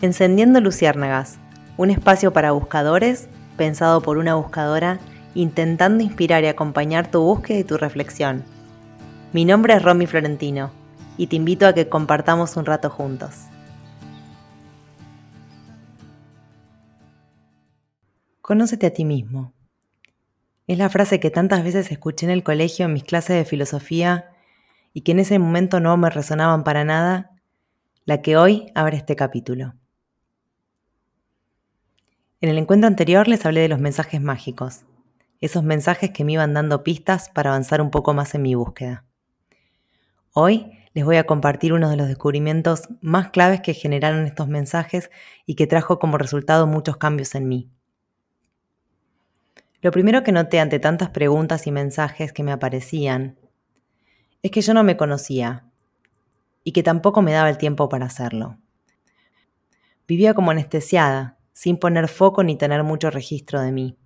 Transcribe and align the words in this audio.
Encendiendo 0.00 0.60
Luciérnagas, 0.60 1.40
un 1.76 1.90
espacio 1.90 2.32
para 2.32 2.52
buscadores, 2.52 3.28
pensado 3.56 4.00
por 4.00 4.16
una 4.16 4.36
buscadora, 4.36 5.00
intentando 5.34 6.04
inspirar 6.04 6.44
y 6.44 6.46
acompañar 6.46 7.10
tu 7.10 7.20
búsqueda 7.20 7.58
y 7.58 7.64
tu 7.64 7.76
reflexión. 7.78 8.44
Mi 9.32 9.44
nombre 9.44 9.74
es 9.74 9.82
Romy 9.82 10.06
Florentino 10.06 10.70
y 11.16 11.26
te 11.26 11.34
invito 11.34 11.66
a 11.66 11.72
que 11.72 11.88
compartamos 11.88 12.56
un 12.56 12.64
rato 12.64 12.90
juntos. 12.90 13.46
Conócete 18.40 18.86
a 18.86 18.92
ti 18.92 19.04
mismo. 19.04 19.52
Es 20.68 20.78
la 20.78 20.90
frase 20.90 21.18
que 21.18 21.32
tantas 21.32 21.64
veces 21.64 21.90
escuché 21.90 22.24
en 22.24 22.30
el 22.30 22.44
colegio 22.44 22.86
en 22.86 22.92
mis 22.92 23.02
clases 23.02 23.34
de 23.34 23.44
filosofía 23.44 24.30
y 24.94 25.00
que 25.00 25.10
en 25.10 25.18
ese 25.18 25.40
momento 25.40 25.80
no 25.80 25.96
me 25.96 26.08
resonaban 26.08 26.62
para 26.62 26.84
nada, 26.84 27.32
la 28.04 28.22
que 28.22 28.36
hoy 28.36 28.70
abre 28.76 28.96
este 28.96 29.16
capítulo. 29.16 29.74
En 32.40 32.50
el 32.50 32.58
encuentro 32.58 32.86
anterior 32.86 33.26
les 33.26 33.44
hablé 33.44 33.62
de 33.62 33.68
los 33.68 33.80
mensajes 33.80 34.20
mágicos, 34.20 34.84
esos 35.40 35.64
mensajes 35.64 36.10
que 36.10 36.22
me 36.24 36.34
iban 36.34 36.54
dando 36.54 36.84
pistas 36.84 37.30
para 37.30 37.50
avanzar 37.50 37.82
un 37.82 37.90
poco 37.90 38.14
más 38.14 38.32
en 38.36 38.42
mi 38.42 38.54
búsqueda. 38.54 39.04
Hoy 40.34 40.78
les 40.94 41.04
voy 41.04 41.16
a 41.16 41.24
compartir 41.24 41.72
uno 41.72 41.90
de 41.90 41.96
los 41.96 42.06
descubrimientos 42.06 42.82
más 43.00 43.30
claves 43.30 43.60
que 43.60 43.74
generaron 43.74 44.24
estos 44.24 44.46
mensajes 44.46 45.10
y 45.46 45.56
que 45.56 45.66
trajo 45.66 45.98
como 45.98 46.16
resultado 46.16 46.68
muchos 46.68 46.96
cambios 46.96 47.34
en 47.34 47.48
mí. 47.48 47.72
Lo 49.82 49.90
primero 49.90 50.22
que 50.22 50.30
noté 50.30 50.60
ante 50.60 50.78
tantas 50.78 51.10
preguntas 51.10 51.66
y 51.66 51.72
mensajes 51.72 52.32
que 52.32 52.44
me 52.44 52.52
aparecían 52.52 53.36
es 54.42 54.52
que 54.52 54.60
yo 54.60 54.74
no 54.74 54.84
me 54.84 54.96
conocía 54.96 55.64
y 56.62 56.70
que 56.70 56.84
tampoco 56.84 57.20
me 57.20 57.32
daba 57.32 57.50
el 57.50 57.58
tiempo 57.58 57.88
para 57.88 58.06
hacerlo. 58.06 58.58
Vivía 60.06 60.34
como 60.34 60.52
anestesiada, 60.52 61.37
sin 61.58 61.76
poner 61.76 62.06
foco 62.06 62.44
ni 62.44 62.54
tener 62.54 62.84
mucho 62.84 63.10
registro 63.10 63.60
de 63.60 63.72
mí. 63.72 63.96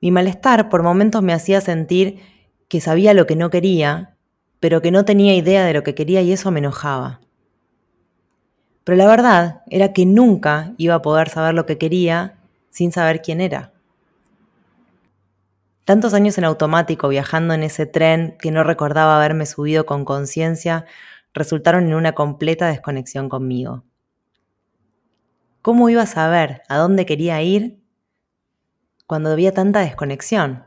Mi 0.00 0.12
malestar 0.12 0.68
por 0.68 0.84
momentos 0.84 1.22
me 1.22 1.32
hacía 1.32 1.60
sentir 1.60 2.20
que 2.68 2.80
sabía 2.80 3.14
lo 3.14 3.26
que 3.26 3.34
no 3.34 3.50
quería, 3.50 4.16
pero 4.60 4.80
que 4.80 4.92
no 4.92 5.04
tenía 5.04 5.34
idea 5.34 5.64
de 5.64 5.74
lo 5.74 5.82
que 5.82 5.96
quería 5.96 6.22
y 6.22 6.30
eso 6.30 6.52
me 6.52 6.60
enojaba. 6.60 7.20
Pero 8.84 8.96
la 8.96 9.08
verdad 9.08 9.62
era 9.70 9.92
que 9.92 10.06
nunca 10.06 10.72
iba 10.76 10.94
a 10.94 11.02
poder 11.02 11.30
saber 11.30 11.52
lo 11.54 11.66
que 11.66 11.78
quería 11.78 12.38
sin 12.70 12.92
saber 12.92 13.20
quién 13.20 13.40
era. 13.40 13.72
Tantos 15.84 16.14
años 16.14 16.38
en 16.38 16.44
automático 16.44 17.08
viajando 17.08 17.54
en 17.54 17.64
ese 17.64 17.86
tren 17.86 18.36
que 18.38 18.52
no 18.52 18.62
recordaba 18.62 19.16
haberme 19.16 19.46
subido 19.46 19.84
con 19.84 20.04
conciencia 20.04 20.84
resultaron 21.34 21.88
en 21.88 21.94
una 21.94 22.12
completa 22.12 22.68
desconexión 22.68 23.28
conmigo. 23.28 23.82
¿Cómo 25.62 25.88
iba 25.88 26.02
a 26.02 26.06
saber 26.06 26.62
a 26.68 26.76
dónde 26.76 27.06
quería 27.06 27.40
ir 27.40 27.80
cuando 29.06 29.30
había 29.30 29.54
tanta 29.54 29.78
desconexión? 29.78 30.64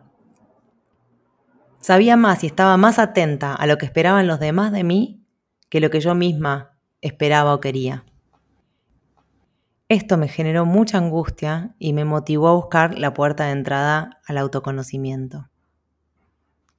Sabía 1.82 2.16
más 2.16 2.46
y 2.46 2.48
estaba 2.48 2.78
más 2.78 2.98
atenta 2.98 3.54
a 3.54 3.68
lo 3.68 3.78
que 3.78 3.86
esperaban 3.86 4.26
los 4.26 4.40
demás 4.40 4.72
de 4.72 4.86
mí 4.86 5.22
que 5.70 5.82
lo 5.82 5.90
que 5.90 6.00
yo 6.00 6.16
misma 6.16 6.78
esperaba 7.02 7.54
o 7.54 7.60
quería. 7.60 8.06
Esto 9.90 10.18
me 10.18 10.30
generó 10.30 10.66
mucha 10.66 10.98
angustia 10.98 11.76
y 11.78 11.92
me 11.92 12.06
motivó 12.06 12.48
a 12.48 12.56
buscar 12.56 12.98
la 12.98 13.14
puerta 13.14 13.46
de 13.46 13.52
entrada 13.52 14.22
al 14.26 14.38
autoconocimiento. 14.38 15.50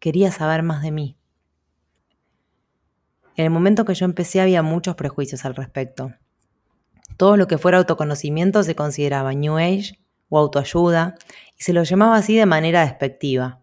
Quería 0.01 0.33
saber 0.33 0.63
más 0.63 0.83
de 0.83 0.91
mí. 0.91 1.19
En 3.37 3.45
el 3.45 3.51
momento 3.51 3.85
que 3.85 3.95
yo 3.95 4.07
empecé 4.07 4.41
había 4.41 4.63
muchos 4.63 4.97
prejuicios 4.97 5.45
al 5.45 5.55
respecto. 5.55 6.15
Todo 7.17 7.37
lo 7.37 7.47
que 7.47 7.59
fuera 7.59 7.79
autoconocimiento 7.79 8.63
se 8.63 8.75
consideraba 8.75 9.33
New 9.33 9.57
Age 9.57 9.99
o 10.29 10.39
autoayuda 10.39 11.15
y 11.59 11.63
se 11.63 11.73
lo 11.73 11.83
llamaba 11.83 12.17
así 12.17 12.37
de 12.37 12.47
manera 12.47 12.83
despectiva. 12.83 13.61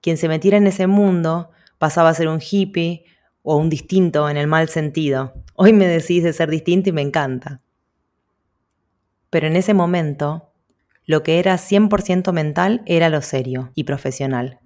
Quien 0.00 0.16
se 0.16 0.28
metiera 0.28 0.56
en 0.56 0.66
ese 0.66 0.86
mundo 0.86 1.50
pasaba 1.78 2.08
a 2.08 2.14
ser 2.14 2.28
un 2.28 2.40
hippie 2.40 3.04
o 3.42 3.56
un 3.56 3.70
distinto 3.70 4.28
en 4.28 4.36
el 4.36 4.48
mal 4.48 4.68
sentido. 4.68 5.34
Hoy 5.54 5.72
me 5.72 5.86
decís 5.86 6.24
de 6.24 6.32
ser 6.32 6.50
distinto 6.50 6.88
y 6.88 6.92
me 6.92 7.02
encanta. 7.02 7.60
Pero 9.30 9.46
en 9.46 9.56
ese 9.56 9.74
momento, 9.74 10.52
lo 11.04 11.22
que 11.22 11.38
era 11.38 11.56
100% 11.56 12.32
mental 12.32 12.82
era 12.86 13.08
lo 13.08 13.22
serio 13.22 13.70
y 13.74 13.84
profesional. 13.84 14.60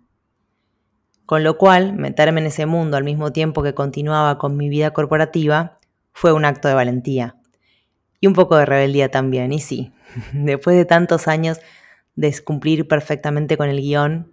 Con 1.26 1.44
lo 1.44 1.58
cual, 1.58 1.92
meterme 1.92 2.40
en 2.40 2.46
ese 2.46 2.66
mundo 2.66 2.96
al 2.96 3.04
mismo 3.04 3.32
tiempo 3.32 3.62
que 3.62 3.74
continuaba 3.74 4.38
con 4.38 4.56
mi 4.56 4.68
vida 4.68 4.92
corporativa 4.92 5.78
fue 6.12 6.32
un 6.32 6.44
acto 6.44 6.66
de 6.66 6.74
valentía 6.74 7.39
y 8.20 8.26
un 8.26 8.34
poco 8.34 8.56
de 8.56 8.66
rebeldía 8.66 9.10
también. 9.10 9.52
Y 9.52 9.60
sí, 9.60 9.92
después 10.32 10.76
de 10.76 10.84
tantos 10.84 11.28
años 11.28 11.58
de 12.14 12.34
cumplir 12.44 12.86
perfectamente 12.86 13.56
con 13.56 13.68
el 13.68 13.80
guion, 13.80 14.32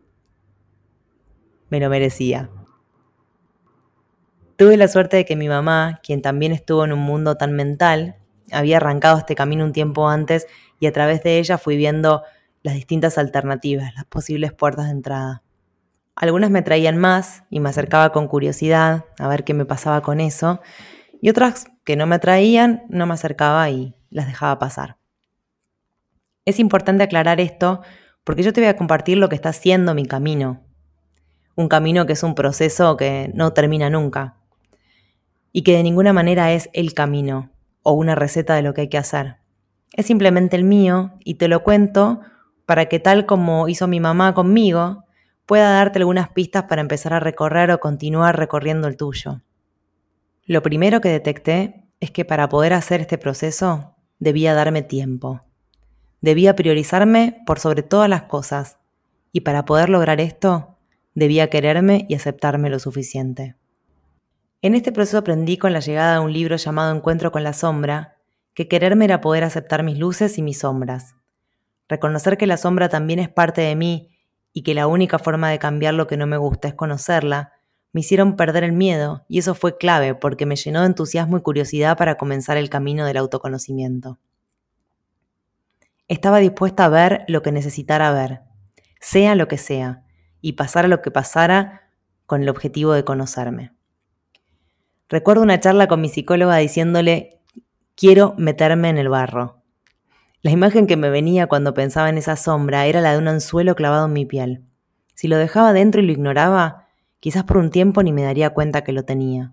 me 1.70 1.80
lo 1.80 1.90
merecía. 1.90 2.50
Tuve 4.58 4.76
la 4.78 4.88
suerte 4.88 5.18
de 5.18 5.26
que 5.26 5.36
mi 5.36 5.48
mamá, 5.48 6.00
quien 6.04 6.22
también 6.22 6.52
estuvo 6.52 6.84
en 6.84 6.92
un 6.92 7.00
mundo 7.00 7.36
tan 7.36 7.54
mental, 7.54 8.16
había 8.52 8.78
arrancado 8.78 9.20
este 9.20 9.36
camino 9.36 9.64
un 9.64 9.74
tiempo 9.74 10.08
antes 10.10 10.48
y 10.80 10.88
a 10.88 10.94
través 10.94 11.22
de 11.24 11.38
ella 11.38 11.58
fui 11.58 11.78
viendo 11.78 12.24
las 12.64 12.74
distintas 12.74 13.18
alternativas, 13.18 13.94
las 13.96 14.06
posibles 14.06 14.54
puertas 14.54 14.86
de 14.86 14.92
entrada. 14.92 15.44
Algunas 16.16 16.50
me 16.50 16.64
traían 16.64 16.98
más 16.98 17.44
y 17.50 17.60
me 17.60 17.70
acercaba 17.70 18.12
con 18.12 18.28
curiosidad 18.28 19.06
a 19.20 19.28
ver 19.28 19.44
qué 19.44 19.54
me 19.54 19.66
pasaba 19.66 20.02
con 20.02 20.20
eso, 20.20 20.60
y 21.22 21.30
otras 21.30 21.68
que 21.88 21.96
no 21.96 22.06
me 22.06 22.16
atraían, 22.16 22.84
no 22.90 23.06
me 23.06 23.14
acercaba 23.14 23.70
y 23.70 23.96
las 24.10 24.28
dejaba 24.28 24.60
pasar. 24.60 24.98
Es 26.44 26.60
importante 26.60 27.04
aclarar 27.04 27.40
esto 27.40 27.82
porque 28.26 28.44
yo 28.44 28.52
te 28.52 28.60
voy 28.60 28.68
a 28.68 28.76
compartir 28.76 29.18
lo 29.18 29.30
que 29.30 29.36
está 29.36 29.50
haciendo 29.50 29.94
mi 29.94 30.06
camino. 30.06 30.66
Un 31.56 31.70
camino 31.70 32.06
que 32.06 32.12
es 32.12 32.24
un 32.24 32.36
proceso 32.36 32.98
que 32.98 33.32
no 33.34 33.54
termina 33.54 33.90
nunca 33.90 34.36
y 35.54 35.62
que 35.62 35.78
de 35.78 35.84
ninguna 35.84 36.12
manera 36.12 36.52
es 36.52 36.70
el 36.74 36.94
camino 36.94 37.52
o 37.84 37.94
una 37.94 38.16
receta 38.16 38.56
de 38.56 38.64
lo 38.64 38.74
que 38.74 38.82
hay 38.82 38.90
que 38.90 38.98
hacer. 38.98 39.38
Es 39.94 40.08
simplemente 40.08 40.58
el 40.58 40.66
mío 40.66 41.14
y 41.24 41.36
te 41.36 41.48
lo 41.48 41.64
cuento 41.64 42.20
para 42.66 42.88
que 42.88 43.00
tal 43.00 43.26
como 43.26 43.70
hizo 43.70 43.88
mi 43.88 44.02
mamá 44.02 44.34
conmigo, 44.34 45.06
pueda 45.46 45.72
darte 45.72 46.00
algunas 46.00 46.28
pistas 46.28 46.64
para 46.64 46.82
empezar 46.82 47.14
a 47.14 47.22
recorrer 47.22 47.72
o 47.72 47.80
continuar 47.80 48.38
recorriendo 48.38 48.90
el 48.90 48.98
tuyo. 48.98 49.40
Lo 50.48 50.64
primero 50.64 51.02
que 51.02 51.10
detecté 51.10 51.84
es 52.00 52.10
que 52.10 52.24
para 52.24 52.48
poder 52.48 52.72
hacer 52.72 53.02
este 53.02 53.18
proceso 53.18 53.96
debía 54.18 54.54
darme 54.54 54.82
tiempo. 54.82 55.42
Debía 56.22 56.56
priorizarme 56.56 57.44
por 57.46 57.60
sobre 57.60 57.84
todas 57.84 58.10
las 58.10 58.24
cosas 58.24 58.78
y 59.34 59.42
para 59.42 59.66
poder 59.66 59.90
lograr 59.90 60.22
esto 60.22 60.78
debía 61.16 61.50
quererme 61.50 62.06
y 62.08 62.16
aceptarme 62.16 62.70
lo 62.70 62.80
suficiente. 62.80 63.56
En 64.62 64.74
este 64.74 64.94
proceso 64.94 65.18
aprendí 65.18 65.58
con 65.58 65.74
la 65.74 65.82
llegada 65.82 66.14
de 66.14 66.20
un 66.22 66.32
libro 66.32 66.56
llamado 66.56 66.96
Encuentro 66.96 67.34
con 67.34 67.44
la 67.44 67.52
sombra 67.52 68.16
que 68.54 68.70
quererme 68.70 69.04
era 69.04 69.20
poder 69.20 69.44
aceptar 69.44 69.84
mis 69.84 70.00
luces 70.00 70.38
y 70.38 70.42
mis 70.42 70.60
sombras. 70.60 71.16
Reconocer 71.90 72.38
que 72.38 72.48
la 72.48 72.56
sombra 72.56 72.88
también 72.88 73.20
es 73.20 73.28
parte 73.28 73.60
de 73.60 73.76
mí 73.76 74.16
y 74.54 74.64
que 74.64 74.74
la 74.74 74.88
única 74.88 75.20
forma 75.20 75.50
de 75.50 75.60
cambiar 75.60 75.94
lo 75.94 76.08
que 76.08 76.16
no 76.16 76.26
me 76.26 76.38
gusta 76.38 76.70
es 76.70 76.74
conocerla 76.74 77.52
me 77.94 78.02
hicieron 78.02 78.36
perder 78.36 78.64
el 78.64 78.74
miedo 78.74 79.26
y 79.28 79.40
eso 79.40 79.56
fue 79.56 79.78
clave 79.78 80.16
porque 80.16 80.46
me 80.46 80.56
llenó 80.56 80.82
de 80.82 80.88
entusiasmo 80.88 81.38
y 81.38 81.42
curiosidad 81.42 81.98
para 81.98 82.18
comenzar 82.18 82.58
el 82.58 82.70
camino 82.70 83.06
del 83.06 83.18
autoconocimiento. 83.18 84.20
Estaba 86.08 86.40
dispuesta 86.40 86.86
a 86.86 86.90
ver 86.90 87.26
lo 87.28 87.42
que 87.42 87.52
necesitara 87.52 88.12
ver, 88.12 88.42
sea 89.00 89.36
lo 89.36 89.48
que 89.48 89.58
sea, 89.58 90.04
y 90.42 90.54
pasara 90.54 90.88
lo 90.88 91.02
que 91.02 91.12
pasara 91.12 91.92
con 92.26 92.42
el 92.42 92.50
objetivo 92.50 92.94
de 92.94 93.04
conocerme. 93.04 93.74
Recuerdo 95.10 95.42
una 95.42 95.60
charla 95.60 95.88
con 95.88 96.02
mi 96.02 96.10
psicóloga 96.10 96.58
diciéndole, 96.58 97.42
quiero 97.96 98.36
meterme 98.38 98.90
en 98.90 98.98
el 98.98 99.10
barro. 99.10 99.64
La 100.42 100.52
imagen 100.52 100.88
que 100.88 100.98
me 100.98 101.10
venía 101.10 101.48
cuando 101.48 101.74
pensaba 101.74 102.10
en 102.10 102.18
esa 102.18 102.36
sombra 102.36 102.86
era 102.86 103.02
la 103.02 103.14
de 103.14 103.18
un 103.18 103.28
anzuelo 103.28 103.76
clavado 103.76 104.06
en 104.06 104.14
mi 104.14 104.26
piel. 104.26 104.64
Si 105.14 105.28
lo 105.28 105.38
dejaba 105.38 105.74
dentro 105.74 106.02
y 106.02 106.06
lo 106.06 106.12
ignoraba, 106.12 106.87
Quizás 107.28 107.44
por 107.44 107.58
un 107.58 107.72
tiempo 107.72 108.04
ni 108.04 108.14
me 108.14 108.24
daría 108.24 108.52
cuenta 108.52 108.86
que 108.86 108.94
lo 108.94 109.04
tenía. 109.04 109.52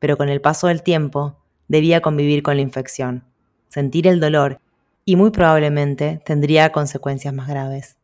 Pero 0.00 0.18
con 0.18 0.28
el 0.28 0.42
paso 0.42 0.66
del 0.66 0.82
tiempo 0.82 1.38
debía 1.66 2.02
convivir 2.02 2.42
con 2.42 2.56
la 2.56 2.60
infección, 2.60 3.24
sentir 3.70 4.06
el 4.06 4.20
dolor 4.20 4.60
y 5.06 5.16
muy 5.16 5.30
probablemente 5.30 6.20
tendría 6.26 6.72
consecuencias 6.72 7.32
más 7.32 7.48
graves. 7.48 7.96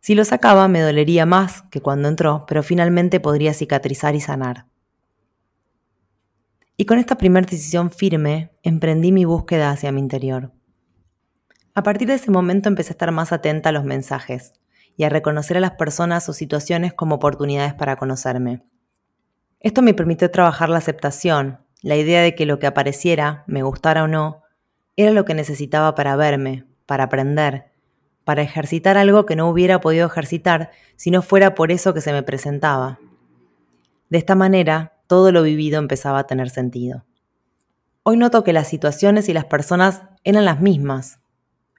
Si 0.00 0.16
lo 0.16 0.24
sacaba 0.24 0.66
me 0.66 0.80
dolería 0.80 1.24
más 1.24 1.62
que 1.70 1.80
cuando 1.80 2.08
entró, 2.08 2.46
pero 2.48 2.64
finalmente 2.64 3.20
podría 3.20 3.54
cicatrizar 3.54 4.16
y 4.16 4.20
sanar. 4.20 4.66
Y 6.76 6.84
con 6.84 6.98
esta 6.98 7.16
primera 7.16 7.46
decisión 7.46 7.92
firme 7.92 8.50
emprendí 8.64 9.12
mi 9.12 9.24
búsqueda 9.24 9.70
hacia 9.70 9.92
mi 9.92 10.00
interior. 10.00 10.50
A 11.76 11.84
partir 11.84 12.08
de 12.08 12.14
ese 12.14 12.32
momento 12.32 12.68
empecé 12.68 12.90
a 12.90 12.94
estar 12.94 13.12
más 13.12 13.30
atenta 13.30 13.68
a 13.68 13.72
los 13.72 13.84
mensajes, 13.84 14.54
y 15.00 15.04
a 15.04 15.08
reconocer 15.08 15.56
a 15.56 15.60
las 15.60 15.70
personas 15.70 16.28
o 16.28 16.34
situaciones 16.34 16.92
como 16.92 17.14
oportunidades 17.14 17.72
para 17.72 17.96
conocerme. 17.96 18.62
Esto 19.58 19.80
me 19.80 19.94
permitió 19.94 20.30
trabajar 20.30 20.68
la 20.68 20.76
aceptación, 20.76 21.60
la 21.80 21.96
idea 21.96 22.20
de 22.20 22.34
que 22.34 22.44
lo 22.44 22.58
que 22.58 22.66
apareciera, 22.66 23.42
me 23.46 23.62
gustara 23.62 24.04
o 24.04 24.08
no, 24.08 24.42
era 24.96 25.12
lo 25.12 25.24
que 25.24 25.32
necesitaba 25.32 25.94
para 25.94 26.16
verme, 26.16 26.66
para 26.84 27.04
aprender, 27.04 27.72
para 28.24 28.42
ejercitar 28.42 28.98
algo 28.98 29.24
que 29.24 29.36
no 29.36 29.48
hubiera 29.48 29.80
podido 29.80 30.06
ejercitar 30.06 30.70
si 30.96 31.10
no 31.10 31.22
fuera 31.22 31.54
por 31.54 31.72
eso 31.72 31.94
que 31.94 32.02
se 32.02 32.12
me 32.12 32.22
presentaba. 32.22 32.98
De 34.10 34.18
esta 34.18 34.34
manera, 34.34 35.00
todo 35.06 35.32
lo 35.32 35.42
vivido 35.42 35.78
empezaba 35.78 36.18
a 36.18 36.26
tener 36.26 36.50
sentido. 36.50 37.06
Hoy 38.02 38.18
noto 38.18 38.44
que 38.44 38.52
las 38.52 38.68
situaciones 38.68 39.30
y 39.30 39.32
las 39.32 39.46
personas 39.46 40.02
eran 40.24 40.44
las 40.44 40.60
mismas. 40.60 41.20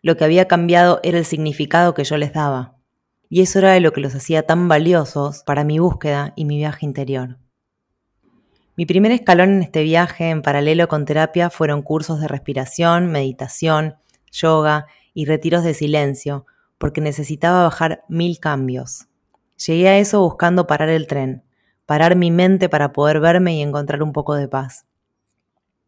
Lo 0.01 0.17
que 0.17 0.23
había 0.23 0.47
cambiado 0.47 0.99
era 1.03 1.19
el 1.19 1.25
significado 1.25 1.93
que 1.93 2.03
yo 2.03 2.17
les 2.17 2.33
daba. 2.33 2.80
Y 3.33 3.39
eso 3.39 3.59
era 3.59 3.79
lo 3.79 3.93
que 3.93 4.01
los 4.01 4.13
hacía 4.13 4.45
tan 4.45 4.67
valiosos 4.67 5.43
para 5.45 5.63
mi 5.63 5.79
búsqueda 5.79 6.33
y 6.35 6.43
mi 6.43 6.57
viaje 6.57 6.85
interior. 6.85 7.37
Mi 8.75 8.85
primer 8.85 9.13
escalón 9.13 9.51
en 9.51 9.61
este 9.63 9.83
viaje 9.83 10.29
en 10.29 10.41
paralelo 10.41 10.89
con 10.89 11.05
terapia 11.05 11.49
fueron 11.49 11.81
cursos 11.81 12.19
de 12.19 12.27
respiración, 12.27 13.09
meditación, 13.09 13.95
yoga 14.33 14.87
y 15.13 15.23
retiros 15.23 15.63
de 15.63 15.73
silencio, 15.73 16.45
porque 16.77 16.99
necesitaba 16.99 17.63
bajar 17.63 18.03
mil 18.09 18.37
cambios. 18.37 19.07
Llegué 19.65 19.87
a 19.87 19.97
eso 19.97 20.19
buscando 20.19 20.67
parar 20.67 20.89
el 20.89 21.07
tren, 21.07 21.45
parar 21.85 22.17
mi 22.17 22.31
mente 22.31 22.67
para 22.67 22.91
poder 22.91 23.21
verme 23.21 23.55
y 23.55 23.61
encontrar 23.61 24.03
un 24.03 24.11
poco 24.11 24.35
de 24.35 24.49
paz. 24.49 24.85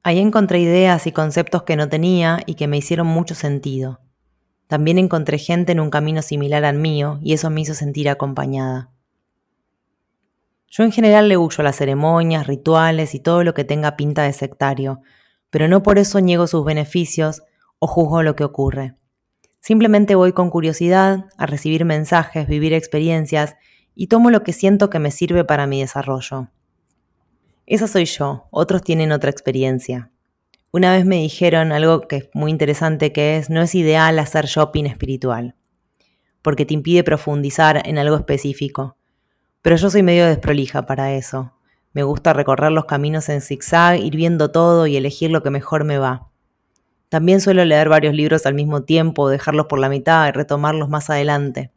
Ahí 0.01 0.19
encontré 0.19 0.61
ideas 0.61 1.07
y 1.07 1.11
conceptos 1.11 1.63
que 1.63 1.75
no 1.75 1.89
tenía 1.89 2.39
y 2.45 2.55
que 2.55 2.69
me 2.69 2.77
hicieron 2.77 3.07
mucho 3.07 3.35
sentido. 3.35 3.99
También 4.67 4.97
encontré 4.97 5.37
gente 5.37 5.71
en 5.71 5.79
un 5.79 5.89
camino 5.89 6.21
similar 6.21 6.65
al 6.65 6.77
mío 6.77 7.19
y 7.21 7.33
eso 7.33 7.49
me 7.49 7.61
hizo 7.61 7.73
sentir 7.73 8.09
acompañada. 8.09 8.89
Yo 10.69 10.83
en 10.83 10.91
general 10.91 11.29
le 11.29 11.37
huyo 11.37 11.57
a 11.59 11.63
las 11.63 11.75
ceremonias, 11.75 12.47
rituales 12.47 13.13
y 13.13 13.19
todo 13.19 13.43
lo 13.43 13.53
que 13.53 13.63
tenga 13.63 13.95
pinta 13.95 14.23
de 14.23 14.33
sectario, 14.33 15.01
pero 15.51 15.67
no 15.67 15.83
por 15.83 15.99
eso 15.99 16.19
niego 16.19 16.47
sus 16.47 16.65
beneficios 16.65 17.43
o 17.77 17.85
juzgo 17.85 18.23
lo 18.23 18.35
que 18.35 18.43
ocurre. 18.43 18.95
Simplemente 19.59 20.15
voy 20.15 20.33
con 20.33 20.49
curiosidad 20.49 21.25
a 21.37 21.45
recibir 21.45 21.85
mensajes, 21.85 22.47
vivir 22.47 22.73
experiencias 22.73 23.55
y 23.93 24.07
tomo 24.07 24.31
lo 24.31 24.43
que 24.43 24.51
siento 24.51 24.89
que 24.89 24.99
me 24.99 25.11
sirve 25.11 25.45
para 25.45 25.67
mi 25.67 25.81
desarrollo. 25.81 26.49
Esa 27.65 27.87
soy 27.87 28.05
yo, 28.05 28.47
otros 28.49 28.81
tienen 28.81 29.11
otra 29.11 29.29
experiencia. 29.29 30.12
Una 30.75 30.91
vez 30.91 31.05
me 31.05 31.17
dijeron 31.17 31.71
algo 31.71 32.07
que 32.07 32.15
es 32.15 32.29
muy 32.33 32.49
interesante 32.49 33.13
que 33.13 33.37
es, 33.37 33.51
no 33.51 33.61
es 33.61 33.75
ideal 33.75 34.17
hacer 34.17 34.47
shopping 34.47 34.85
espiritual, 34.85 35.53
porque 36.41 36.65
te 36.65 36.73
impide 36.73 37.03
profundizar 37.03 37.87
en 37.87 37.99
algo 37.99 38.15
específico. 38.15 38.97
Pero 39.61 39.75
yo 39.75 39.91
soy 39.91 40.01
medio 40.01 40.25
desprolija 40.25 40.87
para 40.87 41.13
eso. 41.13 41.53
Me 41.91 42.01
gusta 42.01 42.33
recorrer 42.33 42.71
los 42.71 42.85
caminos 42.85 43.29
en 43.29 43.41
zigzag, 43.41 43.99
ir 43.99 44.15
viendo 44.15 44.49
todo 44.49 44.87
y 44.87 44.97
elegir 44.97 45.29
lo 45.29 45.43
que 45.43 45.51
mejor 45.51 45.83
me 45.83 45.99
va. 45.99 46.31
También 47.07 47.39
suelo 47.39 47.63
leer 47.65 47.87
varios 47.87 48.15
libros 48.15 48.47
al 48.47 48.55
mismo 48.55 48.81
tiempo, 48.81 49.29
dejarlos 49.29 49.67
por 49.67 49.77
la 49.77 49.89
mitad 49.89 50.27
y 50.27 50.31
retomarlos 50.31 50.89
más 50.89 51.11
adelante. 51.11 51.71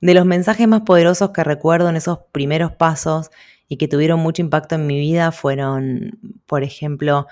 De 0.00 0.14
los 0.14 0.24
mensajes 0.24 0.66
más 0.66 0.80
poderosos 0.80 1.32
que 1.32 1.44
recuerdo 1.44 1.90
en 1.90 1.96
esos 1.96 2.20
primeros 2.32 2.72
pasos 2.72 3.30
y 3.68 3.76
que 3.76 3.88
tuvieron 3.88 4.20
mucho 4.20 4.40
impacto 4.40 4.76
en 4.76 4.86
mi 4.86 4.98
vida 4.98 5.32
fueron, 5.32 6.18
por 6.46 6.62
ejemplo, 6.62 7.26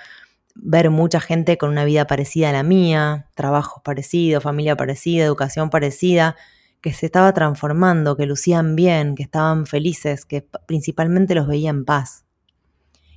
ver 0.61 0.91
mucha 0.91 1.21
gente 1.21 1.57
con 1.57 1.71
una 1.71 1.85
vida 1.85 2.07
parecida 2.07 2.51
a 2.51 2.53
la 2.53 2.63
mía, 2.63 3.29
trabajos 3.35 3.83
parecidos, 3.83 4.43
familia 4.43 4.77
parecida, 4.77 5.25
educación 5.25 5.71
parecida, 5.71 6.37
que 6.81 6.93
se 6.93 7.07
estaba 7.07 7.33
transformando, 7.33 8.17
que 8.17 8.27
lucían 8.27 8.77
bien, 8.77 9.15
que 9.15 9.23
estaban 9.23 9.67
felices, 9.67 10.25
que 10.25 10.47
principalmente 10.67 11.35
los 11.35 11.47
veía 11.47 11.71
en 11.71 11.85
paz. 11.85 12.25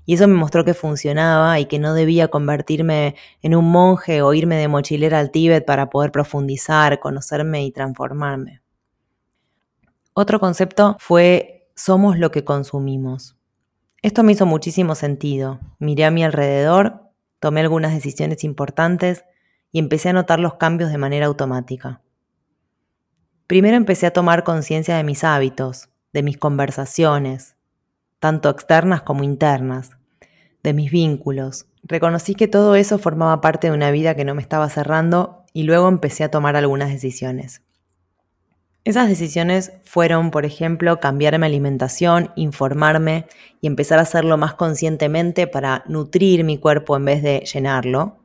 Y 0.06 0.16
eso 0.16 0.28
me 0.28 0.34
mostró 0.34 0.66
que 0.66 0.74
funcionaba 0.74 1.60
y 1.60 1.66
que 1.66 1.80
no 1.80 1.94
debía 1.94 2.30
convertirme 2.30 3.16
en 3.42 3.56
un 3.56 3.70
monje 3.72 4.22
o 4.22 4.34
irme 4.34 4.56
de 4.56 4.68
mochilera 4.68 5.20
al 5.20 5.32
Tíbet 5.32 5.66
para 5.66 5.90
poder 5.90 6.12
profundizar, 6.12 7.00
conocerme 7.00 7.64
y 7.66 7.72
transformarme. 7.72 8.62
Otro 10.14 10.40
concepto 10.40 10.98
fue 11.00 11.70
somos 11.76 12.18
lo 12.18 12.32
que 12.32 12.44
consumimos. 12.44 13.38
Esto 14.02 14.24
me 14.24 14.32
hizo 14.32 14.46
muchísimo 14.46 14.96
sentido. 14.96 15.60
Miré 15.80 16.06
a 16.06 16.12
mi 16.12 16.24
alrededor, 16.24 17.11
tomé 17.42 17.60
algunas 17.62 17.94
decisiones 17.94 18.46
importantes 18.46 19.26
y 19.72 19.80
empecé 19.80 20.10
a 20.10 20.14
notar 20.14 20.40
los 20.40 20.54
cambios 20.54 20.92
de 20.92 21.00
manera 21.00 21.26
automática. 21.26 22.02
Primero 23.48 23.76
empecé 23.76 24.06
a 24.06 24.14
tomar 24.14 24.46
conciencia 24.46 24.96
de 24.96 25.04
mis 25.04 25.24
hábitos, 25.24 25.90
de 26.14 26.24
mis 26.24 26.38
conversaciones, 26.38 27.56
tanto 28.20 28.50
externas 28.50 29.02
como 29.02 29.24
internas, 29.24 29.90
de 30.62 30.74
mis 30.74 30.92
vínculos. 30.92 31.66
Reconocí 31.84 32.36
que 32.36 32.48
todo 32.48 32.76
eso 32.76 33.00
formaba 33.00 33.42
parte 33.42 33.68
de 33.68 33.74
una 33.74 33.90
vida 33.90 34.16
que 34.16 34.24
no 34.24 34.36
me 34.36 34.44
estaba 34.44 34.70
cerrando 34.70 35.44
y 35.52 35.64
luego 35.64 35.90
empecé 35.90 36.24
a 36.24 36.32
tomar 36.32 36.56
algunas 36.56 36.90
decisiones. 36.90 37.64
Esas 38.84 39.08
decisiones 39.08 39.74
fueron, 39.84 40.32
por 40.32 40.44
ejemplo, 40.44 41.00
cambiar 41.00 41.38
mi 41.38 41.46
alimentación, 41.46 42.32
informarme 42.36 43.28
y 43.62 43.68
empezar 43.68 44.00
a 44.00 44.04
hacerlo 44.04 44.38
más 44.38 44.56
conscientemente 44.56 45.46
para 45.46 45.84
nutrir 45.88 46.44
mi 46.44 46.58
cuerpo 46.58 46.98
en 46.98 47.06
vez 47.06 47.22
de 47.22 47.42
llenarlo. 47.42 48.18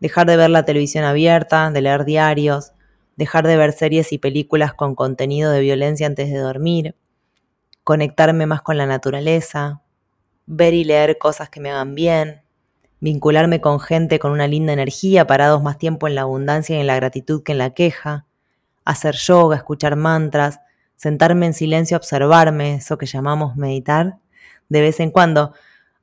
Dejar 0.00 0.26
de 0.26 0.36
ver 0.36 0.50
la 0.50 0.64
televisión 0.64 1.04
abierta, 1.04 1.70
de 1.70 1.80
leer 1.80 2.04
diarios, 2.04 2.72
dejar 3.14 3.46
de 3.46 3.56
ver 3.56 3.72
series 3.72 4.12
y 4.12 4.18
películas 4.18 4.74
con 4.74 4.96
contenido 4.96 5.52
de 5.52 5.60
violencia 5.60 6.08
antes 6.08 6.28
de 6.28 6.38
dormir, 6.38 6.96
conectarme 7.84 8.46
más 8.46 8.62
con 8.62 8.78
la 8.78 8.86
naturaleza, 8.86 9.82
ver 10.46 10.74
y 10.74 10.82
leer 10.82 11.18
cosas 11.18 11.50
que 11.50 11.60
me 11.60 11.70
hagan 11.70 11.94
bien, 11.94 12.42
vincularme 12.98 13.60
con 13.60 13.78
gente 13.78 14.18
con 14.18 14.32
una 14.32 14.48
linda 14.48 14.72
energía, 14.72 15.28
parados 15.28 15.62
más 15.62 15.78
tiempo 15.78 16.08
en 16.08 16.16
la 16.16 16.22
abundancia 16.22 16.76
y 16.76 16.80
en 16.80 16.88
la 16.88 16.96
gratitud 16.96 17.44
que 17.44 17.52
en 17.52 17.58
la 17.58 17.74
queja, 17.74 18.27
hacer 18.88 19.16
yoga, 19.16 19.56
escuchar 19.56 19.96
mantras, 19.96 20.60
sentarme 20.96 21.46
en 21.46 21.54
silencio 21.54 21.96
observarme, 21.96 22.76
eso 22.76 22.96
que 22.96 23.04
llamamos 23.04 23.54
meditar, 23.54 24.18
de 24.70 24.80
vez 24.80 24.98
en 25.00 25.10
cuando, 25.10 25.52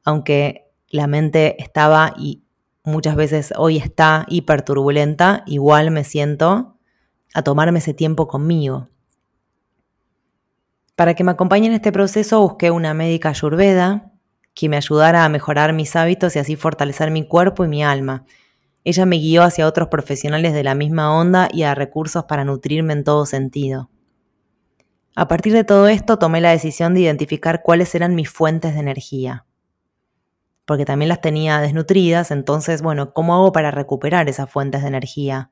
aunque 0.03 0.71
la 0.89 1.07
mente 1.07 1.61
estaba 1.61 2.13
y 2.15 2.43
muchas 2.83 3.15
veces 3.15 3.53
hoy 3.57 3.77
está 3.77 4.25
hiperturbulenta, 4.29 5.43
igual 5.47 5.89
me 5.89 6.03
siento 6.03 6.77
a 7.33 7.41
tomarme 7.41 7.79
ese 7.79 7.95
tiempo 7.95 8.27
conmigo. 8.27 8.87
Para 10.95 11.15
que 11.15 11.23
me 11.23 11.31
acompañe 11.31 11.67
en 11.67 11.73
este 11.73 11.91
proceso 11.91 12.39
busqué 12.39 12.69
una 12.69 12.93
médica 12.93 13.29
ayurveda 13.29 14.11
que 14.53 14.69
me 14.69 14.77
ayudara 14.77 15.25
a 15.25 15.29
mejorar 15.29 15.73
mis 15.73 15.95
hábitos 15.95 16.35
y 16.35 16.39
así 16.39 16.55
fortalecer 16.55 17.09
mi 17.09 17.27
cuerpo 17.27 17.65
y 17.65 17.67
mi 17.67 17.83
alma, 17.83 18.25
ella 18.85 19.05
me 19.07 19.17
guió 19.17 19.41
hacia 19.41 19.67
otros 19.67 19.89
profesionales 19.89 20.53
de 20.53 20.63
la 20.63 20.75
misma 20.75 21.17
onda 21.17 21.49
y 21.51 21.63
a 21.63 21.73
recursos 21.73 22.25
para 22.25 22.45
nutrirme 22.45 22.93
en 22.93 23.03
todo 23.03 23.25
sentido. 23.25 23.89
A 25.15 25.27
partir 25.27 25.53
de 25.53 25.63
todo 25.63 25.87
esto 25.87 26.19
tomé 26.19 26.39
la 26.39 26.51
decisión 26.51 26.93
de 26.93 27.01
identificar 27.01 27.63
cuáles 27.63 27.95
eran 27.95 28.13
mis 28.13 28.29
fuentes 28.29 28.75
de 28.75 28.81
energía. 28.81 29.45
Porque 30.65 30.85
también 30.85 31.09
las 31.09 31.21
tenía 31.21 31.59
desnutridas, 31.61 32.29
entonces, 32.29 32.83
bueno, 32.83 33.11
¿cómo 33.13 33.33
hago 33.33 33.51
para 33.51 33.71
recuperar 33.71 34.29
esas 34.29 34.49
fuentes 34.51 34.83
de 34.83 34.87
energía? 34.87 35.51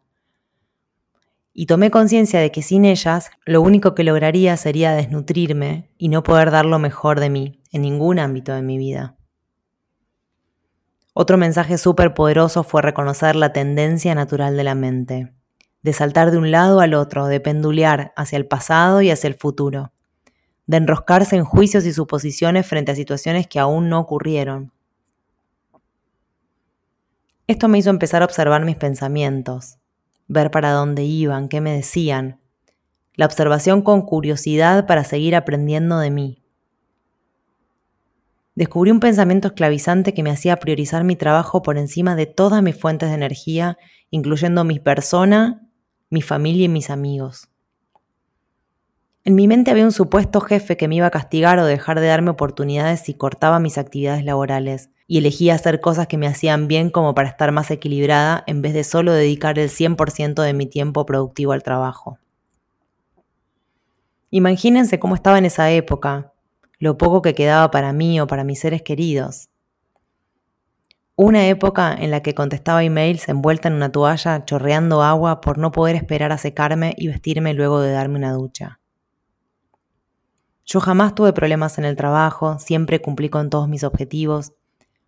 Y 1.53 1.65
tomé 1.65 1.89
conciencia 1.91 2.39
de 2.39 2.51
que 2.51 2.61
sin 2.61 2.85
ellas 2.85 3.31
lo 3.45 3.61
único 3.61 3.95
que 3.95 4.03
lograría 4.03 4.57
sería 4.57 4.93
desnutrirme 4.93 5.89
y 5.97 6.09
no 6.09 6.21
poder 6.21 6.51
dar 6.51 6.65
lo 6.65 6.77
mejor 6.77 7.19
de 7.19 7.29
mí 7.29 7.61
en 7.71 7.81
ningún 7.81 8.19
ámbito 8.19 8.53
de 8.53 8.61
mi 8.61 8.77
vida. 8.77 9.15
Otro 11.13 11.37
mensaje 11.37 11.77
súper 11.77 12.15
poderoso 12.15 12.63
fue 12.63 12.81
reconocer 12.81 13.35
la 13.35 13.53
tendencia 13.53 14.15
natural 14.15 14.57
de 14.57 14.63
la 14.63 14.73
mente, 14.73 15.31
de 15.83 15.93
saltar 15.93 16.31
de 16.31 16.39
un 16.39 16.49
lado 16.49 16.79
al 16.79 16.95
otro, 16.95 17.27
de 17.27 17.39
pendulear 17.39 18.13
hacia 18.15 18.37
el 18.37 18.47
pasado 18.47 19.01
y 19.01 19.11
hacia 19.11 19.27
el 19.27 19.35
futuro, 19.35 19.91
de 20.65 20.77
enroscarse 20.77 21.35
en 21.35 21.45
juicios 21.45 21.85
y 21.85 21.93
suposiciones 21.93 22.65
frente 22.65 22.91
a 22.91 22.95
situaciones 22.95 23.47
que 23.47 23.59
aún 23.59 23.89
no 23.89 23.99
ocurrieron. 23.99 24.71
Esto 27.45 27.67
me 27.67 27.77
hizo 27.77 27.91
empezar 27.91 28.23
a 28.23 28.25
observar 28.25 28.65
mis 28.65 28.77
pensamientos, 28.77 29.77
ver 30.27 30.49
para 30.49 30.71
dónde 30.71 31.03
iban, 31.03 31.47
qué 31.47 31.61
me 31.61 31.75
decían, 31.75 32.39
la 33.15 33.27
observación 33.27 33.83
con 33.83 34.01
curiosidad 34.01 34.87
para 34.87 35.03
seguir 35.03 35.35
aprendiendo 35.35 35.99
de 35.99 36.09
mí. 36.09 36.42
Descubrí 38.55 38.91
un 38.91 38.99
pensamiento 38.99 39.47
esclavizante 39.47 40.13
que 40.13 40.21
me 40.21 40.29
hacía 40.29 40.57
priorizar 40.57 41.03
mi 41.03 41.15
trabajo 41.15 41.63
por 41.63 41.77
encima 41.77 42.15
de 42.15 42.27
todas 42.27 42.61
mis 42.61 42.79
fuentes 42.79 43.09
de 43.09 43.15
energía, 43.15 43.77
incluyendo 44.11 44.63
mi 44.63 44.79
persona, 44.79 45.67
mi 46.11 46.21
familia 46.21 46.65
y 46.65 46.69
mis 46.69 46.91
amigos. 46.91 47.49
En 49.25 49.35
mi 49.35 49.47
mente 49.47 49.71
había 49.71 49.85
un 49.85 49.91
supuesto 49.91 50.41
jefe 50.41 50.77
que 50.77 50.87
me 50.87 50.95
iba 50.95 51.07
a 51.07 51.11
castigar 51.11 51.57
o 51.57 51.65
dejar 51.65 51.99
de 51.99 52.07
darme 52.07 52.29
oportunidades 52.29 52.99
si 52.99 53.13
cortaba 53.13 53.59
mis 53.59 53.77
actividades 53.77 54.25
laborales, 54.25 54.89
y 55.07 55.17
elegía 55.17 55.55
hacer 55.55 55.79
cosas 55.79 56.07
que 56.07 56.17
me 56.17 56.27
hacían 56.27 56.67
bien 56.67 56.89
como 56.89 57.15
para 57.15 57.29
estar 57.29 57.51
más 57.51 57.71
equilibrada 57.71 58.43
en 58.47 58.61
vez 58.61 58.73
de 58.73 58.83
solo 58.83 59.13
dedicar 59.13 59.57
el 59.59 59.69
100% 59.69 60.41
de 60.41 60.53
mi 60.53 60.65
tiempo 60.65 61.05
productivo 61.05 61.53
al 61.53 61.63
trabajo. 61.63 62.19
Imagínense 64.29 64.99
cómo 64.99 65.15
estaba 65.15 65.37
en 65.37 65.45
esa 65.45 65.71
época, 65.71 66.32
lo 66.83 66.97
poco 66.97 67.21
que 67.21 67.33
quedaba 67.33 67.71
para 67.71 67.93
mí 67.93 68.19
o 68.19 68.27
para 68.27 68.43
mis 68.43 68.59
seres 68.59 68.81
queridos. 68.81 69.47
Una 71.15 71.47
época 71.47 71.95
en 71.97 72.11
la 72.11 72.21
que 72.21 72.35
contestaba 72.35 72.83
emails 72.83 73.29
envuelta 73.29 73.69
en 73.69 73.75
una 73.75 73.89
toalla, 73.89 74.43
chorreando 74.43 75.01
agua 75.01 75.39
por 75.39 75.57
no 75.57 75.71
poder 75.71 75.95
esperar 75.95 76.33
a 76.33 76.37
secarme 76.37 76.93
y 76.97 77.07
vestirme 77.07 77.53
luego 77.53 77.79
de 77.79 77.93
darme 77.93 78.17
una 78.17 78.33
ducha. 78.33 78.81
Yo 80.65 80.81
jamás 80.81 81.15
tuve 81.15 81.31
problemas 81.31 81.77
en 81.77 81.85
el 81.85 81.95
trabajo, 81.95 82.59
siempre 82.59 82.99
cumplí 82.99 83.29
con 83.29 83.49
todos 83.49 83.69
mis 83.69 83.85
objetivos. 83.85 84.51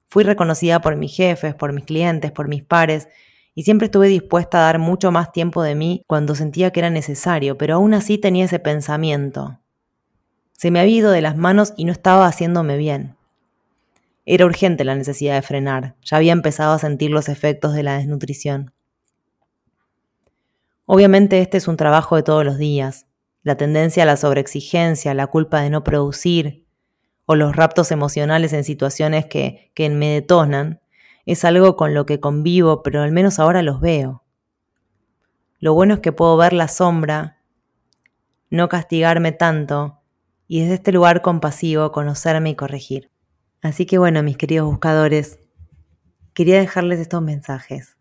Fui 0.06 0.24
reconocida 0.24 0.80
por 0.80 0.96
mis 0.96 1.14
jefes, 1.14 1.56
por 1.56 1.74
mis 1.74 1.84
clientes, 1.84 2.32
por 2.32 2.48
mis 2.48 2.64
pares, 2.64 3.10
y 3.54 3.64
siempre 3.64 3.88
estuve 3.88 4.08
dispuesta 4.08 4.60
a 4.60 4.62
dar 4.62 4.80
mucho 4.80 5.12
más 5.12 5.34
tiempo 5.34 5.62
de 5.62 5.76
mí 5.76 6.06
cuando 6.08 6.36
sentía 6.36 6.72
que 6.72 6.80
era 6.80 6.90
necesario, 6.90 7.58
pero 7.58 7.76
aún 7.76 7.94
así 7.94 8.18
tenía 8.18 8.46
ese 8.46 8.60
pensamiento. 8.60 9.60
Se 10.58 10.72
me 10.72 10.80
había 10.80 10.96
ido 10.96 11.12
de 11.12 11.22
las 11.22 11.36
manos 11.36 11.74
y 11.76 11.84
no 11.84 11.92
estaba 11.92 12.28
haciéndome 12.28 12.78
bien. 12.78 13.18
Era 14.26 14.46
urgente 14.46 14.86
la 14.86 14.96
necesidad 14.96 15.36
de 15.36 15.42
frenar, 15.42 15.96
ya 16.02 16.18
había 16.18 16.32
empezado 16.32 16.74
a 16.74 16.80
sentir 16.80 17.12
los 17.12 17.28
efectos 17.28 17.74
de 17.74 17.84
la 17.84 17.98
desnutrición. 17.98 18.74
Obviamente 20.86 21.42
este 21.42 21.58
es 21.58 21.68
un 21.68 21.78
trabajo 21.78 22.16
de 22.16 22.24
todos 22.24 22.46
los 22.46 22.58
días, 22.58 23.06
la 23.44 23.56
tendencia 23.58 24.04
a 24.04 24.06
la 24.06 24.18
sobreexigencia, 24.18 25.14
la 25.14 25.28
culpa 25.28 25.62
de 25.62 25.70
no 25.70 25.84
producir 25.84 26.66
o 27.26 27.36
los 27.36 27.56
raptos 27.56 27.92
emocionales 27.92 28.54
en 28.54 28.64
situaciones 28.64 29.26
que, 29.26 29.72
que 29.76 29.90
me 29.90 30.10
detonan, 30.10 30.80
es 31.26 31.44
algo 31.44 31.76
con 31.76 31.94
lo 31.94 32.06
que 32.06 32.20
convivo, 32.20 32.82
pero 32.82 33.02
al 33.02 33.12
menos 33.12 33.40
ahora 33.40 33.62
los 33.62 33.82
veo. 33.82 34.24
Lo 35.60 35.74
bueno 35.74 35.96
es 35.96 36.00
que 36.00 36.12
puedo 36.12 36.38
ver 36.38 36.54
la 36.54 36.68
sombra, 36.68 37.40
no 38.50 38.70
castigarme 38.70 39.32
tanto 39.32 40.00
y 40.48 40.62
desde 40.62 40.76
este 40.76 40.92
lugar 40.92 41.22
compasivo 41.22 41.92
conocerme 41.92 42.52
y 42.52 42.56
corregir. 42.56 43.12
Así 43.62 43.86
que 43.86 43.98
bueno, 43.98 44.22
mis 44.24 44.38
queridos 44.38 44.68
buscadores, 44.68 45.40
quería 46.34 46.60
dejarles 46.60 47.00
estos 47.00 47.22
mensajes. 47.22 47.98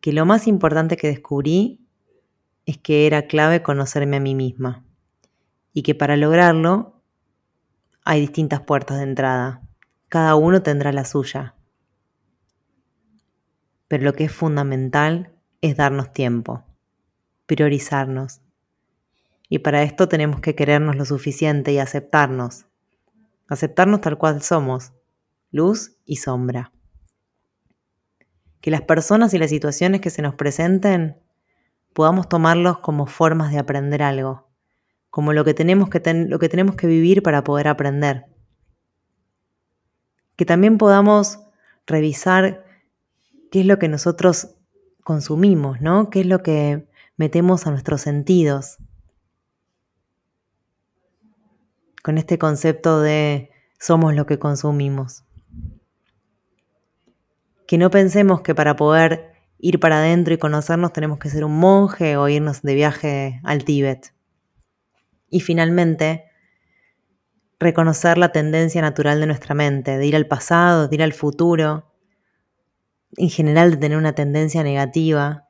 Que 0.00 0.12
lo 0.12 0.26
más 0.26 0.46
importante 0.46 0.96
que 0.96 1.08
descubrí 1.08 1.86
es 2.66 2.78
que 2.78 3.06
era 3.06 3.26
clave 3.26 3.62
conocerme 3.62 4.18
a 4.18 4.20
mí 4.20 4.34
misma 4.34 4.84
y 5.72 5.82
que 5.82 5.94
para 5.94 6.16
lograrlo 6.16 7.02
hay 8.04 8.20
distintas 8.20 8.60
puertas 8.60 8.98
de 8.98 9.04
entrada. 9.04 9.62
Cada 10.08 10.34
uno 10.36 10.62
tendrá 10.62 10.92
la 10.92 11.04
suya. 11.04 11.54
Pero 13.88 14.04
lo 14.04 14.12
que 14.12 14.24
es 14.24 14.32
fundamental 14.32 15.32
es 15.60 15.76
darnos 15.76 16.12
tiempo, 16.12 16.64
priorizarnos. 17.46 18.40
Y 19.48 19.60
para 19.60 19.82
esto 19.82 20.08
tenemos 20.08 20.40
que 20.40 20.54
querernos 20.54 20.96
lo 20.96 21.04
suficiente 21.04 21.72
y 21.72 21.78
aceptarnos. 21.78 22.66
Aceptarnos 23.48 24.00
tal 24.00 24.18
cual 24.18 24.42
somos, 24.42 24.92
luz 25.50 25.96
y 26.04 26.16
sombra. 26.16 26.72
Que 28.60 28.70
las 28.70 28.82
personas 28.82 29.32
y 29.34 29.38
las 29.38 29.50
situaciones 29.50 30.00
que 30.00 30.10
se 30.10 30.22
nos 30.22 30.34
presenten 30.34 31.20
podamos 31.92 32.28
tomarlos 32.28 32.78
como 32.78 33.06
formas 33.06 33.52
de 33.52 33.58
aprender 33.58 34.02
algo, 34.02 34.48
como 35.10 35.32
lo 35.32 35.44
que 35.44 35.54
tenemos 35.54 35.88
que, 35.88 36.02
lo 36.28 36.38
que, 36.38 36.48
tenemos 36.48 36.74
que 36.74 36.86
vivir 36.86 37.22
para 37.22 37.44
poder 37.44 37.68
aprender. 37.68 38.26
Que 40.34 40.44
también 40.44 40.76
podamos 40.76 41.40
revisar 41.86 42.64
qué 43.50 43.60
es 43.60 43.66
lo 43.66 43.78
que 43.78 43.88
nosotros 43.88 44.56
consumimos, 45.04 45.80
¿no? 45.80 46.10
¿Qué 46.10 46.20
es 46.20 46.26
lo 46.26 46.42
que 46.42 46.88
metemos 47.16 47.66
a 47.66 47.70
nuestros 47.70 48.00
sentidos? 48.02 48.78
Con 52.06 52.18
este 52.18 52.38
concepto 52.38 53.00
de 53.00 53.50
somos 53.80 54.14
lo 54.14 54.26
que 54.26 54.38
consumimos. 54.38 55.24
Que 57.66 57.78
no 57.78 57.90
pensemos 57.90 58.42
que 58.42 58.54
para 58.54 58.76
poder 58.76 59.32
ir 59.58 59.80
para 59.80 59.98
adentro 59.98 60.32
y 60.32 60.38
conocernos 60.38 60.92
tenemos 60.92 61.18
que 61.18 61.30
ser 61.30 61.44
un 61.44 61.58
monje 61.58 62.16
o 62.16 62.28
irnos 62.28 62.62
de 62.62 62.76
viaje 62.76 63.40
al 63.42 63.64
Tíbet. 63.64 64.14
Y 65.30 65.40
finalmente, 65.40 66.26
reconocer 67.58 68.18
la 68.18 68.30
tendencia 68.30 68.80
natural 68.82 69.18
de 69.18 69.26
nuestra 69.26 69.56
mente, 69.56 69.98
de 69.98 70.06
ir 70.06 70.14
al 70.14 70.28
pasado, 70.28 70.86
de 70.86 70.94
ir 70.94 71.02
al 71.02 71.12
futuro, 71.12 71.92
en 73.16 73.30
general 73.30 73.72
de 73.72 73.76
tener 73.78 73.98
una 73.98 74.14
tendencia 74.14 74.62
negativa. 74.62 75.48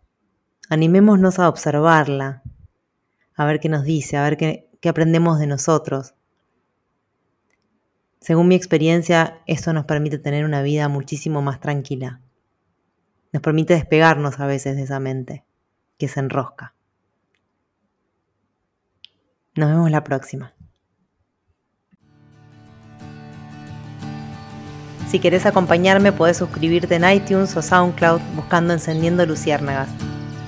Animémonos 0.70 1.38
a 1.38 1.50
observarla, 1.50 2.42
a 3.34 3.44
ver 3.44 3.60
qué 3.60 3.68
nos 3.68 3.84
dice, 3.84 4.16
a 4.16 4.22
ver 4.22 4.38
qué, 4.38 4.70
aprendemos 4.88 5.38
de 5.38 5.48
nosotros. 5.48 6.14
Según 8.26 8.48
mi 8.48 8.56
experiencia, 8.56 9.40
esto 9.46 9.72
nos 9.72 9.84
permite 9.84 10.18
tener 10.18 10.44
una 10.44 10.62
vida 10.62 10.88
muchísimo 10.88 11.42
más 11.42 11.60
tranquila 11.60 12.20
nos 13.36 13.42
permite 13.42 13.74
despegarnos 13.74 14.40
a 14.40 14.46
veces 14.46 14.76
de 14.76 14.84
esa 14.84 14.98
mente 14.98 15.44
que 15.98 16.08
se 16.08 16.20
enrosca. 16.20 16.74
Nos 19.54 19.68
vemos 19.68 19.90
la 19.90 20.02
próxima. 20.02 20.54
Si 25.06 25.18
querés 25.18 25.44
acompañarme, 25.44 26.12
podés 26.12 26.38
suscribirte 26.38 26.94
en 26.94 27.10
iTunes 27.10 27.54
o 27.58 27.60
SoundCloud 27.60 28.22
buscando 28.34 28.72
Encendiendo 28.72 29.26
Luciérnagas. 29.26 29.90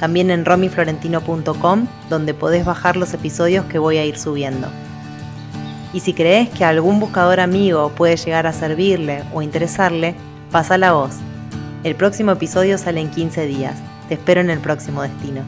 También 0.01 0.31
en 0.31 0.47
romiflorentino.com, 0.47 1.87
donde 2.09 2.33
podés 2.33 2.65
bajar 2.65 2.97
los 2.97 3.13
episodios 3.13 3.67
que 3.67 3.79
voy 3.79 3.99
a 3.99 4.07
ir 4.07 4.17
subiendo. 4.17 4.69
Y 5.93 6.01
si 6.01 6.13
crees 6.13 6.49
que 6.51 6.65
algún 6.65 7.01
buscador 7.01 7.41
amigo 7.41 7.91
puede 7.91 8.17
llegar 8.17 8.47
a 8.47 8.53
servirle 8.53 9.23
o 9.33 9.43
interesarle, 9.43 10.15
pasa 10.51 10.77
la 10.79 10.93
voz 10.93 11.17
el 11.85 11.95
próximo 11.95 12.33
episodio 12.33 12.77
sale 12.77 13.01
en 13.01 13.11
15 13.11 13.47
días. 13.47 13.77
Te 14.09 14.15
espero 14.15 14.41
en 14.41 14.51
el 14.51 14.59
próximo 14.59 15.03
destino. 15.03 15.43